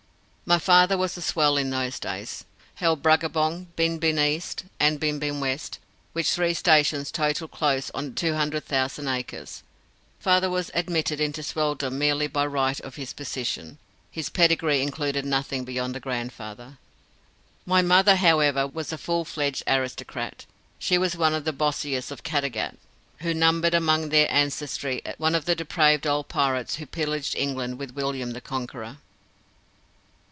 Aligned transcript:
My 0.43 0.59
father 0.59 0.97
was 0.97 1.15
a 1.15 1.21
swell 1.21 1.55
in 1.55 1.69
those 1.69 1.97
days 1.97 2.43
held 2.75 3.01
Bruggabrong, 3.01 3.67
Bin 3.77 3.99
Bin 3.99 4.19
East, 4.19 4.65
and 4.81 4.99
Bin 4.99 5.17
Bin 5.17 5.39
West, 5.39 5.79
which 6.11 6.29
three 6.31 6.53
stations 6.53 7.09
totalled 7.09 7.51
close 7.51 7.89
on 7.91 8.15
200,000 8.15 9.07
acres. 9.07 9.63
Father 10.19 10.49
was 10.49 10.69
admitted 10.73 11.21
into 11.21 11.41
swelldom 11.41 11.97
merely 11.97 12.27
by 12.27 12.45
right 12.45 12.77
of 12.81 12.97
his 12.97 13.13
position. 13.13 13.77
His 14.11 14.27
pedigree 14.27 14.81
included 14.81 15.23
nothing 15.25 15.63
beyond 15.63 15.95
a 15.95 16.01
grandfather. 16.01 16.77
My 17.65 17.81
mother, 17.81 18.17
however, 18.17 18.67
was 18.67 18.91
a 18.91 18.97
full 18.97 19.23
fledged 19.23 19.63
aristocrat. 19.67 20.45
She 20.77 20.97
was 20.97 21.15
one 21.15 21.33
of 21.33 21.45
the 21.45 21.53
Bossiers 21.53 22.11
of 22.11 22.23
Caddagat, 22.25 22.75
who 23.19 23.33
numbered 23.33 23.73
among 23.73 24.09
their 24.09 24.29
ancestry 24.29 25.01
one 25.17 25.33
of 25.33 25.45
the 25.45 25.55
depraved 25.55 26.05
old 26.05 26.27
pirates 26.27 26.75
who 26.75 26.85
pillaged 26.85 27.35
England 27.37 27.79
with 27.79 27.95
William 27.95 28.31
the 28.31 28.41
Conqueror. 28.41 28.97